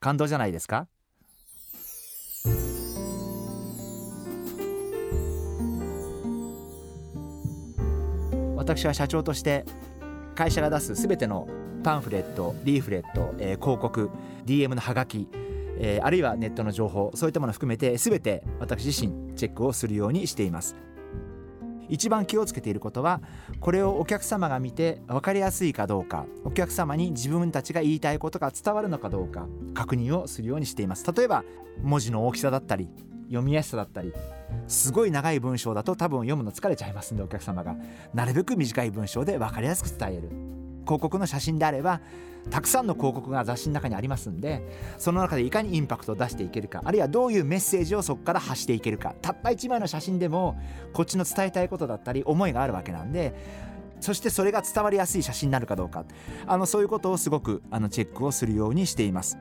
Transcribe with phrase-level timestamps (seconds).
[0.00, 0.88] 感動じゃないですか？
[8.56, 9.64] 私は社長として
[10.34, 11.48] 会社が出すすべての
[11.82, 14.10] パンフレットリーフレット、えー、広告
[14.46, 15.28] DM のハガキ、
[15.78, 20.76] えー、あるいはネットの情報そういったものを含めてすべて私自身チェックをするようにしています。
[21.90, 23.20] 一番気をつけていることは
[23.60, 31.04] これをお客様が見て分かりやすいかどうかお客様に自分たちが言いたいことが伝わるのかどうか確認をするようにしています。
[31.12, 31.44] 例えば
[31.82, 32.88] 文字の大きさだったり
[33.28, 34.12] 読みやすさだったり
[34.66, 37.76] すごい長い文章だと多分読むの疲れちゃいますんでお客様が。
[38.14, 40.30] なるべく短い文章で分かりやすく伝える。
[40.90, 42.00] 広告の写真であれば
[42.50, 44.66] たくさんの広告が雑誌の中にありますんで
[44.98, 50.60] その中でいかにインパクトを出していけるかあるいはどういうメッセージをそこから発していけるかたった1枚の写真でも
[50.92, 53.34] こっちの伝えたいことだったり思いがあるわけなんで
[54.00, 56.06] そしてそれが伝わりやすい写真になるかどうか。
[56.46, 59.36] あのそういうことをすごくあのチェックをするようにしています。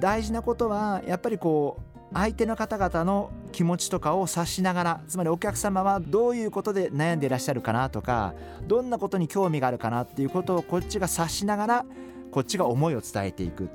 [0.00, 8.34] 大事なことはやっぱりこう相手の方々の気持ちとかを察しながらつまりお客様はどういうことで悩んでいらっしゃるかなとか
[8.66, 11.86] どんなことに興味があるかなっていうことをこっちが察しながら
[12.30, 13.70] こっちが思いを伝えていく。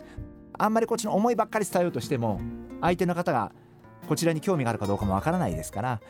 [0.58, 2.40] あんまりこっちの思いばっかり伝えようとしても
[2.82, 3.52] 相手の方が
[4.08, 6.02] こちらに興味があるかどうかもわからないですから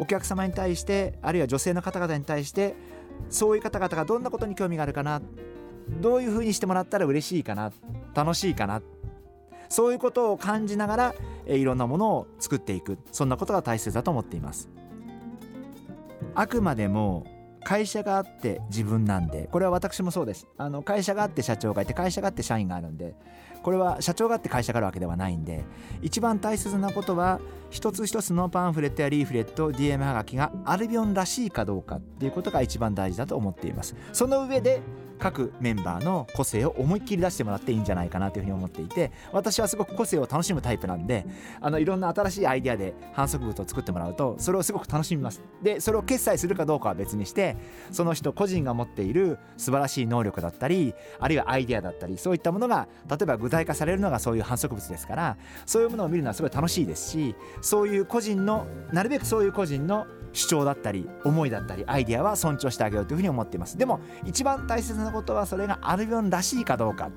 [0.00, 2.74] お客様に対してあるいは女性の方々に対して
[3.30, 5.20] そういう方々がどんなことに興味があるかな
[6.00, 7.72] どういうふうにしてもらったら嬉しいかな
[8.14, 8.82] 楽しいかな
[9.68, 11.14] そういうことを感じながら
[11.46, 12.98] いろんなものを作っていく。
[13.12, 14.68] そんなことが大切だと思っています。
[16.34, 17.26] あくまでも
[17.64, 20.46] 会社があって自分なんでこれは私もそうです。
[20.56, 23.14] あの会社があって社長がいて会社があって社員があるんで
[23.68, 25.62] これは社長があって会社があるわけではないんで
[26.00, 33.94] 一番大切なことは一つ一つのパンフレットやリーフレット DM はがきがアルビオンらしいかどうかっていうことが一番大事だと思っています。
[34.14, 34.80] その上で
[35.18, 41.26] 各メンバーの個性を思いっきり出してもらっていいんじゃないかなというふうに思っていて私はすごく個性を楽しむタイプなんで
[41.60, 45.42] あのいろんな新しいアイデアで反則物を作ってもらうとそれをすごく楽しみます。
[45.62, 47.56] でそれを決済するかどうかは別にして
[47.90, 55.36] その人個人が持っている素晴らしい能力だったりあるいはアイデアだったりそういったものが例えば具体化されるのがそういう反則物ですから
[55.66, 63.78] そういうものを見るのはすごい楽しいですしそういう個人のなるべくそういう個人の主張だったり思いだったりアイデアは尊重してあげようというふうに思っています。
[63.78, 67.10] でも一番大切なことはそれがアルビオンらしいかどうか。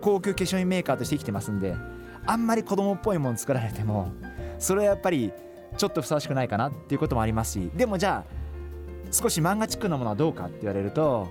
[0.00, 1.76] 高級化粧品メーカーとして生きてますんで
[2.26, 4.12] あんまり子供っぽいもの作られても
[4.58, 5.30] それはやっぱり
[5.76, 7.70] ちょっとふさわしくないかなっていうこともありますし。
[7.74, 8.40] でもじゃあ
[9.12, 11.28] 少し漫画チックなものはどうかって言われると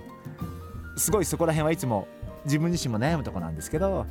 [0.96, 2.06] すごいそこら辺はいつも
[2.44, 4.06] 自分自身も悩むとこなんですけど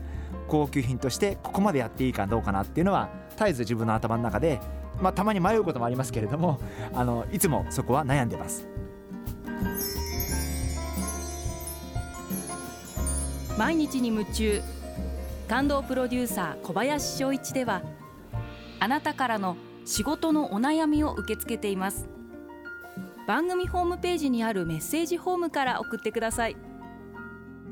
[0.47, 4.59] 高級品としてここまでやっていいかどうかなっていうのは絶えず自分の頭の中で、
[5.01, 6.59] まあ、たまに迷うこともありますけれども
[6.93, 8.67] あのいつもそこは悩んでます。
[13.57, 14.61] 毎日に夢中。
[15.49, 17.81] 感動プロデューサー小林翔一では
[18.79, 22.07] あなたからの仕事のお悩みを受け付けています。
[23.27, 26.68] 番組ホームページにあるメッセージホームから送ってください。